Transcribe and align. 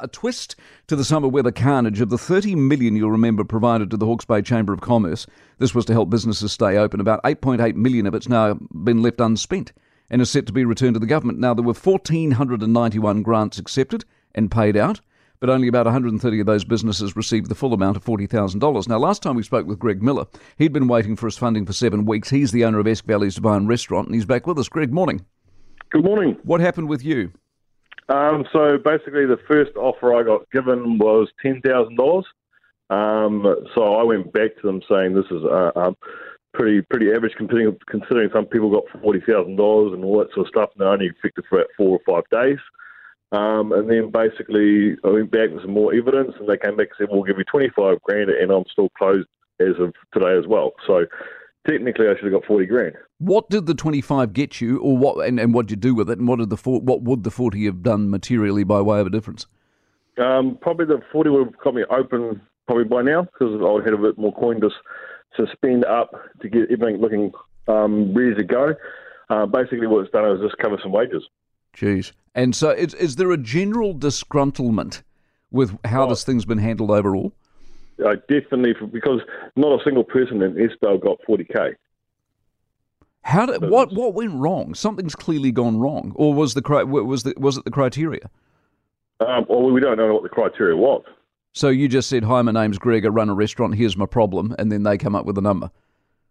A 0.00 0.06
twist 0.06 0.54
to 0.86 0.94
the 0.94 1.04
summer 1.04 1.26
weather 1.26 1.50
carnage 1.50 2.00
of 2.00 2.08
the 2.08 2.18
30 2.18 2.54
million 2.54 2.94
you'll 2.94 3.10
remember 3.10 3.42
provided 3.42 3.90
to 3.90 3.96
the 3.96 4.06
Hawke's 4.06 4.24
Bay 4.24 4.42
Chamber 4.42 4.72
of 4.72 4.80
Commerce. 4.80 5.26
This 5.58 5.74
was 5.74 5.84
to 5.86 5.92
help 5.92 6.08
businesses 6.08 6.52
stay 6.52 6.76
open. 6.76 7.00
About 7.00 7.22
8.8 7.24 7.74
million 7.74 8.06
of 8.06 8.14
it's 8.14 8.28
now 8.28 8.54
been 8.84 9.02
left 9.02 9.20
unspent 9.20 9.72
and 10.08 10.22
is 10.22 10.30
set 10.30 10.46
to 10.46 10.52
be 10.52 10.64
returned 10.64 10.94
to 10.94 11.00
the 11.00 11.06
government. 11.06 11.38
Now 11.40 11.52
there 11.52 11.64
were 11.64 11.74
1491 11.74 13.22
grants 13.22 13.58
accepted 13.58 14.04
and 14.34 14.50
paid 14.50 14.76
out, 14.76 15.00
but 15.40 15.50
only 15.50 15.68
about 15.68 15.86
130 15.86 16.40
of 16.40 16.46
those 16.46 16.64
businesses 16.64 17.16
received 17.16 17.48
the 17.48 17.54
full 17.54 17.74
amount 17.74 17.96
of 17.96 18.04
$40,000. 18.04 18.88
Now 18.88 18.98
last 18.98 19.22
time 19.22 19.34
we 19.34 19.42
spoke 19.42 19.66
with 19.66 19.80
Greg 19.80 20.02
Miller, 20.02 20.26
he'd 20.58 20.72
been 20.72 20.88
waiting 20.88 21.16
for 21.16 21.26
his 21.26 21.36
funding 21.36 21.66
for 21.66 21.72
7 21.72 22.04
weeks. 22.04 22.30
He's 22.30 22.52
the 22.52 22.64
owner 22.64 22.78
of 22.78 22.86
Esk 22.86 23.04
Valley's 23.04 23.34
D'Vine 23.34 23.66
Restaurant 23.66 24.06
and 24.06 24.14
he's 24.14 24.24
back 24.24 24.46
with 24.46 24.58
us. 24.58 24.68
Greg, 24.68 24.92
morning. 24.92 25.26
Good 25.90 26.04
morning. 26.04 26.36
What 26.44 26.60
happened 26.60 26.88
with 26.88 27.04
you? 27.04 27.32
Um, 28.08 28.44
so 28.52 28.78
basically, 28.78 29.26
the 29.26 29.38
first 29.46 29.76
offer 29.76 30.14
I 30.14 30.22
got 30.22 30.50
given 30.50 30.98
was 30.98 31.28
ten 31.42 31.60
thousand 31.60 31.96
dollars. 31.96 32.24
Um, 32.90 33.44
so 33.74 33.96
I 33.96 34.02
went 34.02 34.32
back 34.32 34.56
to 34.56 34.66
them 34.66 34.80
saying 34.88 35.14
this 35.14 35.30
is 35.30 35.44
uh, 35.44 35.92
pretty 36.54 36.80
pretty 36.82 37.12
average 37.12 37.34
considering, 37.36 37.76
considering 37.88 38.30
some 38.32 38.46
people 38.46 38.70
got 38.70 39.02
forty 39.02 39.20
thousand 39.20 39.56
dollars 39.56 39.92
and 39.92 40.04
all 40.04 40.18
that 40.18 40.32
sort 40.34 40.46
of 40.46 40.50
stuff, 40.50 40.70
and 40.72 40.80
they're 40.80 40.92
only 40.92 41.06
effective 41.06 41.44
for 41.48 41.58
about 41.58 41.70
four 41.76 41.98
or 41.98 42.00
five 42.06 42.24
days. 42.30 42.58
Um, 43.30 43.72
and 43.72 43.90
then 43.90 44.10
basically, 44.10 44.96
I 45.04 45.08
went 45.08 45.30
back 45.30 45.50
with 45.50 45.62
some 45.62 45.74
more 45.74 45.94
evidence, 45.94 46.32
and 46.40 46.48
they 46.48 46.56
came 46.56 46.76
back 46.76 46.88
and 46.88 46.96
said, 46.96 47.08
"We'll 47.10 47.24
give 47.24 47.38
you 47.38 47.44
twenty 47.44 47.68
five 47.76 48.00
grand," 48.02 48.30
and 48.30 48.50
I'm 48.50 48.64
still 48.72 48.88
closed 48.96 49.28
as 49.60 49.78
of 49.78 49.92
today 50.14 50.38
as 50.38 50.46
well. 50.46 50.72
So 50.86 51.04
technically, 51.66 52.06
I 52.06 52.14
should 52.14 52.32
have 52.32 52.32
got 52.32 52.44
forty 52.44 52.66
grand. 52.66 52.94
What 53.18 53.50
did 53.50 53.66
the 53.66 53.74
25 53.74 54.32
get 54.32 54.60
you, 54.60 54.78
or 54.78 54.96
what, 54.96 55.26
and, 55.26 55.40
and 55.40 55.52
what 55.52 55.66
did 55.66 55.72
you 55.72 55.76
do 55.76 55.94
with 55.94 56.08
it, 56.08 56.18
and 56.18 56.28
what 56.28 56.38
did 56.38 56.50
the 56.50 56.56
what 56.56 57.02
would 57.02 57.24
the 57.24 57.32
40 57.32 57.64
have 57.64 57.82
done 57.82 58.10
materially 58.10 58.62
by 58.62 58.80
way 58.80 59.00
of 59.00 59.08
a 59.08 59.10
difference? 59.10 59.46
Um, 60.18 60.58
probably 60.60 60.86
the 60.86 61.00
40 61.12 61.30
would 61.30 61.44
have 61.46 61.58
got 61.58 61.74
me 61.74 61.84
open 61.90 62.40
probably 62.66 62.84
by 62.84 63.02
now 63.02 63.22
because 63.22 63.54
I 63.54 63.70
would 63.70 63.84
have 63.84 63.92
had 63.92 63.94
a 63.94 64.02
bit 64.02 64.18
more 64.18 64.32
coin 64.34 64.60
to, 64.60 64.70
to 65.36 65.46
spend 65.52 65.84
up 65.84 66.12
to 66.40 66.48
get 66.48 66.70
everything 66.70 67.00
looking 67.00 67.32
um, 67.66 68.14
ready 68.14 68.34
to 68.34 68.44
go. 68.44 68.74
Uh, 69.30 69.46
basically, 69.46 69.86
what 69.86 70.04
it's 70.04 70.12
done 70.12 70.30
is 70.30 70.40
just 70.40 70.58
cover 70.58 70.78
some 70.82 70.92
wages. 70.92 71.22
Jeez. 71.76 72.12
And 72.34 72.54
so, 72.54 72.70
is, 72.70 72.94
is 72.94 73.16
there 73.16 73.30
a 73.30 73.36
general 73.36 73.94
disgruntlement 73.94 75.02
with 75.50 75.76
how 75.84 76.04
oh. 76.04 76.08
this 76.08 76.24
thing's 76.24 76.44
been 76.44 76.58
handled 76.58 76.90
overall? 76.90 77.32
Uh, 78.04 78.14
definitely, 78.28 78.74
because 78.92 79.20
not 79.56 79.80
a 79.80 79.84
single 79.84 80.04
person 80.04 80.40
in 80.42 80.60
Eskdale 80.60 80.98
got 80.98 81.18
40k. 81.28 81.74
How 83.22 83.44
did 83.44 83.68
what 83.68 83.92
what 83.92 84.14
went 84.14 84.34
wrong? 84.34 84.74
Something's 84.74 85.14
clearly 85.14 85.52
gone 85.52 85.78
wrong, 85.78 86.12
or 86.14 86.32
was 86.32 86.54
the 86.54 86.62
was 86.86 87.24
the 87.24 87.34
was 87.36 87.58
it 87.58 87.64
the 87.64 87.70
criteria? 87.70 88.30
Um, 89.20 89.44
well, 89.48 89.70
we 89.70 89.80
don't 89.80 89.98
know 89.98 90.14
what 90.14 90.22
the 90.22 90.28
criteria 90.28 90.76
was. 90.76 91.02
So 91.52 91.68
you 91.68 91.88
just 91.88 92.08
said, 92.08 92.24
"Hi, 92.24 92.40
my 92.42 92.52
name's 92.52 92.78
Greg. 92.78 93.04
I 93.04 93.08
run 93.08 93.28
a 93.28 93.34
restaurant. 93.34 93.74
Here's 93.74 93.96
my 93.96 94.06
problem," 94.06 94.54
and 94.58 94.70
then 94.70 94.84
they 94.84 94.96
come 94.96 95.14
up 95.14 95.26
with 95.26 95.36
a 95.36 95.42
number. 95.42 95.70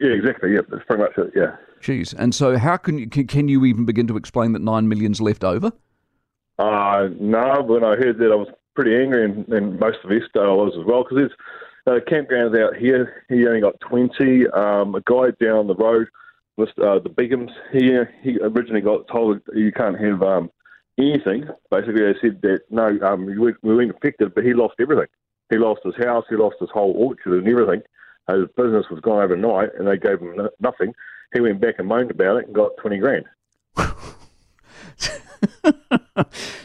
Yeah, 0.00 0.10
exactly. 0.10 0.52
Yeah, 0.52 0.62
that's 0.68 0.84
pretty 0.84 1.02
much 1.02 1.16
it. 1.16 1.32
Yeah. 1.34 1.56
Jeez. 1.80 2.12
And 2.18 2.34
so, 2.34 2.58
how 2.58 2.76
can 2.76 2.98
you 2.98 3.08
can, 3.08 3.26
can 3.26 3.48
you 3.48 3.64
even 3.64 3.84
begin 3.84 4.06
to 4.08 4.16
explain 4.16 4.52
that 4.52 4.62
nine 4.62 4.88
million's 4.88 5.20
left 5.20 5.44
over? 5.44 5.72
Uh 6.58 7.08
no. 7.20 7.62
When 7.62 7.84
I 7.84 7.96
heard 7.96 8.18
that, 8.18 8.32
I 8.32 8.34
was 8.34 8.48
pretty 8.74 8.96
angry, 8.96 9.24
and, 9.24 9.48
and 9.48 9.78
most 9.78 9.98
of 10.04 10.10
Eskdale 10.10 10.56
was 10.56 10.74
as 10.78 10.84
well 10.84 11.04
because 11.04 11.18
there's 11.18 11.32
uh, 11.86 12.00
campgrounds 12.10 12.60
out 12.60 12.76
here. 12.76 13.24
He 13.28 13.46
only 13.46 13.60
got 13.60 13.80
twenty. 13.80 14.46
Um, 14.48 14.94
a 14.94 15.00
guy 15.00 15.30
down 15.44 15.66
the 15.66 15.74
road 15.74 16.08
with 16.56 16.70
uh, 16.78 16.98
the 17.00 17.10
Bighams. 17.10 17.50
He 17.72 17.92
he 18.22 18.38
originally 18.40 18.80
got 18.80 19.08
told 19.08 19.40
you 19.54 19.72
can't 19.72 19.98
have 19.98 20.22
um, 20.22 20.50
anything. 20.98 21.48
Basically, 21.70 22.02
they 22.02 22.14
said 22.20 22.40
that 22.42 22.60
no, 22.70 22.98
um, 23.02 23.26
we, 23.26 23.36
we 23.38 23.74
weren't 23.74 23.90
affected, 23.96 24.34
but 24.34 24.44
he 24.44 24.54
lost 24.54 24.74
everything. 24.80 25.08
He 25.50 25.58
lost 25.58 25.80
his 25.84 25.96
house, 25.96 26.24
he 26.30 26.36
lost 26.36 26.56
his 26.60 26.70
whole 26.72 26.94
orchard 26.96 27.38
and 27.38 27.48
everything. 27.48 27.82
His 28.30 28.46
business 28.56 28.86
was 28.90 29.00
gone 29.00 29.22
overnight, 29.22 29.70
and 29.78 29.86
they 29.86 29.98
gave 29.98 30.20
him 30.20 30.48
nothing. 30.60 30.94
He 31.34 31.40
went 31.40 31.60
back 31.60 31.74
and 31.78 31.88
moaned 31.88 32.10
about 32.10 32.38
it 32.38 32.46
and 32.46 32.54
got 32.54 32.70
twenty 32.80 32.98
grand. 32.98 33.24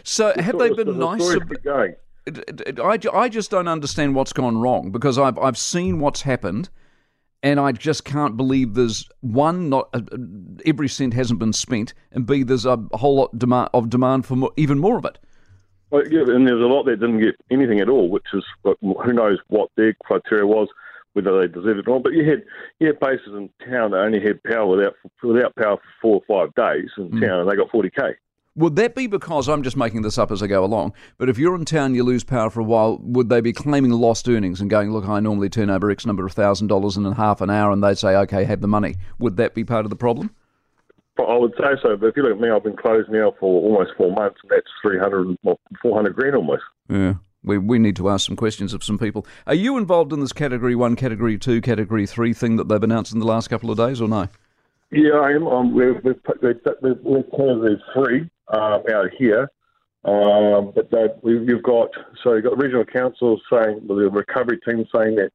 so, 0.04 0.34
have 0.38 0.58
they 0.58 0.70
been 0.74 1.00
nice? 1.00 1.34
About, 1.34 1.90
I, 2.84 3.00
I 3.14 3.30
just 3.30 3.52
don't 3.52 3.68
understand 3.68 4.16
what's 4.16 4.34
gone 4.34 4.58
wrong 4.58 4.92
because 4.92 5.18
I've 5.18 5.38
I've 5.40 5.58
seen 5.58 6.00
what's 6.00 6.22
happened 6.22 6.70
and 7.44 7.60
I 7.60 7.72
just 7.72 8.04
can't 8.04 8.36
believe 8.36 8.74
there's 8.74 9.08
one 9.22 9.70
not 9.70 9.90
uh, 9.94 10.02
every 10.66 10.90
cent 10.90 11.14
hasn't 11.14 11.40
been 11.40 11.54
spent, 11.54 11.94
and 12.12 12.26
b 12.26 12.44
there's 12.44 12.66
a 12.66 12.78
whole 12.94 13.16
lot 13.16 13.38
demand, 13.38 13.70
of 13.74 13.90
demand 13.90 14.26
for 14.26 14.36
more, 14.36 14.52
even 14.58 14.80
more 14.80 14.98
of 14.98 15.06
it. 15.06 15.18
Well, 15.90 16.04
yeah, 16.10 16.22
and 16.22 16.48
there's 16.48 16.62
a 16.62 16.68
lot 16.68 16.84
that 16.84 17.00
didn't 17.00 17.22
get 17.22 17.36
anything 17.50 17.80
at 17.80 17.90
all, 17.90 18.10
which 18.10 18.26
is 18.34 18.44
who 18.82 19.14
knows 19.14 19.40
what 19.48 19.70
their 19.78 19.94
criteria 20.04 20.46
was, 20.46 20.68
whether 21.14 21.40
they 21.40 21.48
deserved 21.48 21.80
it 21.80 21.88
or 21.88 21.96
not. 21.96 22.04
But 22.04 22.14
you 22.14 22.30
had 22.30 22.44
you 22.80 22.88
had 22.88 23.00
places 23.00 23.30
in 23.30 23.50
town 23.70 23.92
that 23.92 24.00
only 24.00 24.20
had 24.20 24.44
power 24.44 24.66
without 24.66 24.96
without 25.24 25.56
power 25.56 25.78
for 25.78 25.92
four 26.02 26.22
or 26.28 26.46
five 26.46 26.56
days 26.56 26.90
in 26.98 27.10
mm. 27.10 27.26
town, 27.26 27.42
and 27.42 27.50
they 27.50 27.56
got 27.56 27.70
40k. 27.70 28.16
Would 28.58 28.76
that 28.78 28.96
be 28.96 29.06
because 29.06 29.48
I'm 29.48 29.62
just 29.62 29.78
making 29.78 30.02
this 30.02 30.18
up 30.18 30.32
as 30.32 30.42
I 30.42 30.48
go 30.48 30.66
along? 30.66 30.94
But 31.20 31.30
if 31.30 31.38
you're 31.38 31.56
in 31.56 31.64
town, 31.64 31.94
you 31.94 32.04
lose 32.04 32.24
power 32.24 32.50
for 32.50 32.60
a 32.60 32.64
while. 32.64 32.98
Would 33.04 33.30
they 33.30 33.40
be 33.40 33.54
claiming 33.54 33.92
lost 33.92 34.28
earnings 34.28 34.60
and 34.60 34.70
going, 34.70 34.92
"Look, 34.92 35.08
I 35.08 35.20
normally 35.20 35.48
turn 35.48 35.70
over 35.70 35.92
X 35.92 36.08
number 36.08 36.26
of 36.26 36.34
thousand 36.34 36.68
dollars 36.68 36.98
in 36.98 37.10
half 37.14 37.40
an 37.40 37.52
hour," 37.52 37.72
and 37.72 37.84
they'd 37.84 38.00
say, 38.00 38.16
"Okay, 38.16 38.44
have 38.46 38.62
the 38.62 38.68
money." 38.68 38.96
Would 39.20 39.38
that 39.38 39.54
be 39.54 39.64
part 39.64 39.86
of 39.86 39.92
the 39.92 39.96
problem? 39.96 40.32
I 41.20 41.38
would 41.38 41.54
say 41.58 41.76
so, 41.82 41.96
but 41.98 42.08
if 42.08 42.18
you 42.18 42.24
look 42.24 42.34
at 42.34 42.40
me, 42.40 42.50
I've 42.50 42.64
been 42.64 42.76
closed 42.76 43.10
now 43.10 43.34
for 43.40 43.62
almost 43.62 43.92
four 43.98 44.12
months, 44.12 44.38
and 44.44 44.52
that's 44.52 44.68
300, 44.82 45.36
well, 45.44 45.60
400 45.82 46.16
grand 46.16 46.36
almost. 46.36 46.64
Yeah. 46.90 47.16
We, 47.44 47.58
we 47.58 47.80
need 47.80 47.96
to 47.96 48.10
ask 48.10 48.28
some 48.28 48.36
questions 48.36 48.74
of 48.74 48.84
some 48.84 48.98
people. 48.98 49.26
Are 49.46 49.54
you 49.54 49.78
involved 49.78 50.14
in 50.14 50.20
this 50.20 50.34
category 50.34 50.76
one, 50.76 50.96
category 50.96 51.38
two, 51.38 51.62
category 51.62 52.06
three 52.06 52.34
thing 52.34 52.58
that 52.58 52.68
they've 52.68 52.84
announced 52.84 53.14
in 53.14 53.20
the 53.20 53.26
last 53.26 53.48
couple 53.48 53.72
of 53.72 53.78
days, 53.78 54.02
or 54.02 54.08
no? 54.08 54.28
Yeah, 54.92 55.16
I 55.16 55.32
am. 55.32 55.48
Um, 55.48 55.74
we're, 55.74 56.00
we're, 56.02 56.16
we're, 56.42 56.96
we're 57.04 57.24
category 57.24 57.82
three 57.94 58.30
um, 58.48 58.84
out 58.92 59.10
here. 59.18 59.52
Um, 60.06 60.72
but 60.74 61.22
we, 61.22 61.34
you've 61.46 61.64
got 61.64 61.90
so 62.24 62.34
you've 62.34 62.46
got 62.46 62.58
regional 62.58 62.86
councils 62.86 63.42
saying 63.52 63.82
the 63.88 63.94
recovery 63.94 64.60
team 64.66 64.86
saying 64.96 65.18
that 65.18 65.32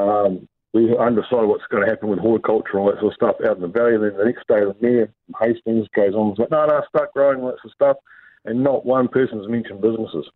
um, 0.00 0.48
we 0.72 0.96
undecided 0.96 1.48
what's 1.48 1.66
going 1.70 1.84
to 1.84 1.90
happen 1.90 2.08
with 2.08 2.20
horticulture 2.20 2.70
and 2.74 2.80
all 2.80 2.86
that 2.86 3.00
sort 3.00 3.12
of 3.12 3.16
stuff 3.16 3.36
out 3.44 3.56
in 3.56 3.62
the 3.62 3.68
valley. 3.68 3.94
And 3.94 4.04
then 4.04 4.16
the 4.16 4.24
next 4.24 4.46
day, 4.46 4.60
the 4.60 4.76
mayor 4.80 5.12
Hastings 5.40 5.88
goes 5.94 6.14
on 6.14 6.28
and 6.28 6.36
says, 6.36 6.48
"No, 6.50 6.66
no, 6.66 6.82
start 6.88 7.12
growing 7.12 7.40
all 7.40 7.46
that 7.46 7.60
sort 7.62 7.64
of 7.64 7.72
stuff," 7.72 7.96
and 8.44 8.62
not 8.62 8.86
one 8.86 9.08
person's 9.08 9.48
mentioned 9.48 9.80
businesses. 9.80 10.26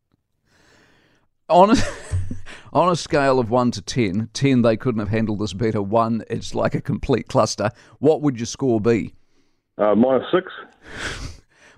On 1.48 1.70
a, 1.70 1.74
on 2.76 2.90
a 2.90 2.96
scale 2.96 3.38
of 3.38 3.50
one 3.50 3.70
to 3.72 3.82
10, 3.82 4.30
10 4.32 4.62
they 4.62 4.76
couldn't 4.76 4.98
have 5.00 5.08
handled 5.08 5.38
this 5.38 5.54
better. 5.54 5.80
One, 5.80 6.22
it's 6.28 6.54
like 6.54 6.74
a 6.74 6.80
complete 6.80 7.26
cluster. 7.26 7.70
What 7.98 8.20
would 8.22 8.38
your 8.38 8.46
score 8.46 8.80
be? 8.80 9.14
Uh, 9.78 9.94
minus 9.94 10.26
six. 10.30 10.52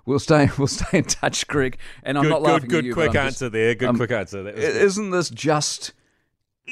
We'll 0.08 0.18
stay. 0.18 0.48
We'll 0.58 0.68
stay 0.68 0.98
in 0.98 1.04
touch, 1.04 1.46
Greg. 1.46 1.76
And 2.02 2.16
I'm 2.16 2.24
good, 2.24 2.30
not 2.30 2.40
laughing 2.40 2.70
good, 2.70 2.70
good 2.70 2.78
at 2.78 2.84
you. 2.84 2.94
Good, 2.94 3.10
quick 3.10 3.14
answer 3.14 3.50
there. 3.50 3.74
Good 3.74 3.90
um, 3.90 3.96
quick 3.96 4.10
answer. 4.10 4.42
There. 4.42 4.54
Isn't 4.54 5.10
this 5.10 5.28
just 5.28 5.92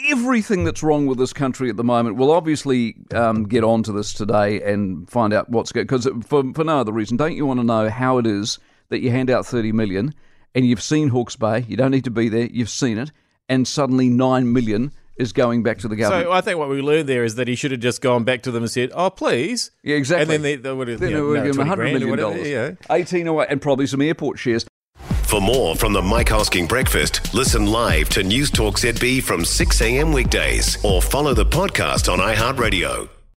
everything 0.09 0.65
that's 0.65 0.83
wrong 0.83 1.07
with 1.07 1.19
this 1.19 1.35
country 1.35 1.69
at 1.69 1.77
the 1.77 1.85
moment? 1.85 2.17
We'll 2.17 2.31
obviously 2.31 2.97
um, 3.15 3.45
get 3.45 3.63
onto 3.63 3.93
this 3.93 4.15
today 4.15 4.63
and 4.63 5.07
find 5.11 5.35
out 5.35 5.51
what's 5.51 5.71
good. 5.71 5.87
Because 5.87 6.09
for 6.27 6.51
for 6.55 6.65
no 6.65 6.81
other 6.81 6.93
reason, 6.93 7.19
don't 7.19 7.37
you 7.37 7.45
want 7.45 7.61
to 7.61 7.65
know 7.65 7.91
how 7.91 8.17
it 8.17 8.27
is 8.27 8.59
that 8.89 9.01
you 9.01 9.11
hand 9.11 9.29
out 9.29 9.45
thirty 9.45 9.71
million 9.71 10.15
and 10.55 10.67
you've 10.67 10.83
seen 10.83 11.09
Hawke's 11.11 11.37
Bay? 11.37 11.67
You 11.69 11.77
don't 11.77 11.91
need 11.91 12.05
to 12.05 12.11
be 12.11 12.31
there. 12.31 12.47
You've 12.47 12.71
seen 12.71 12.97
it, 12.97 13.13
and 13.49 13.67
suddenly 13.67 14.09
nine 14.09 14.53
million 14.53 14.93
is 15.17 15.33
going 15.33 15.63
back 15.63 15.79
to 15.79 15.89
the 15.89 15.97
government. 15.97 16.27
So 16.27 16.33
I 16.33 16.41
think 16.41 16.59
what 16.59 16.69
we 16.69 16.83
learned 16.83 17.09
there 17.09 17.25
is 17.25 17.37
that 17.37 17.49
he 17.49 17.55
should 17.55 17.71
have 17.71 17.81
just 17.81 18.03
gone 18.03 18.25
back 18.25 18.43
to 18.43 18.51
them 18.51 18.63
and 18.63 18.71
said, 18.71 18.91
"Oh, 18.95 19.11
please." 19.11 19.71
Yeah, 19.83 19.97
exactly. 19.97 20.23
And 20.23 20.31
then 20.31 20.43
they, 20.43 20.57
they 20.57 20.73
would 20.73 20.89
have, 20.89 21.01
then 21.01 21.11
you 21.11 21.17
know, 21.17 21.27
would 21.29 21.45
give 21.45 21.59
him 21.59 21.67
hundred 21.67 21.93
million 21.93 22.19
dollars, 22.19 22.49
yeah. 22.49 22.73
eighteen 22.91 23.27
away, 23.27 23.47
and 23.49 23.61
probably 23.61 23.87
some 23.87 24.03
airport 24.03 24.39
shares. 24.39 24.67
For 25.25 25.41
more 25.41 25.75
from 25.75 25.93
the 25.93 26.03
Mike 26.03 26.29
Hosking 26.29 26.69
Breakfast, 26.69 27.35
listen 27.35 27.67
live 27.67 28.09
to 28.11 28.23
News 28.23 28.51
Talk 28.51 28.77
ZB 28.79 29.23
from 29.23 29.45
6 29.45 29.81
a.m. 29.83 30.13
weekdays 30.13 30.83
or 30.85 31.03
follow 31.03 31.35
the 31.35 31.45
podcast 31.45 32.11
on 32.11 32.21
iHeartRadio. 32.21 33.09